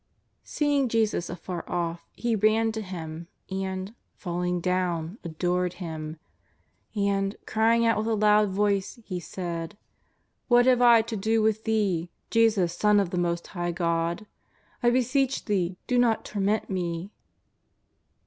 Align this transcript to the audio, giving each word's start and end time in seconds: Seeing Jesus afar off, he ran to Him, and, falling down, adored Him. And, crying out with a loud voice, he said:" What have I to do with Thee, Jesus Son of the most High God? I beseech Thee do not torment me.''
Seeing 0.41 0.89
Jesus 0.89 1.29
afar 1.29 1.63
off, 1.69 2.07
he 2.15 2.35
ran 2.35 2.71
to 2.71 2.81
Him, 2.81 3.27
and, 3.51 3.93
falling 4.15 4.59
down, 4.59 5.19
adored 5.23 5.73
Him. 5.73 6.17
And, 6.95 7.35
crying 7.45 7.85
out 7.85 7.99
with 7.99 8.07
a 8.07 8.15
loud 8.15 8.49
voice, 8.49 8.97
he 9.05 9.19
said:" 9.19 9.77
What 10.47 10.65
have 10.65 10.81
I 10.81 11.03
to 11.03 11.15
do 11.15 11.43
with 11.43 11.65
Thee, 11.65 12.09
Jesus 12.31 12.75
Son 12.75 12.99
of 12.99 13.11
the 13.11 13.19
most 13.19 13.45
High 13.45 13.71
God? 13.71 14.25
I 14.81 14.89
beseech 14.89 15.45
Thee 15.45 15.77
do 15.85 15.99
not 15.99 16.25
torment 16.25 16.67
me.'' 16.67 17.11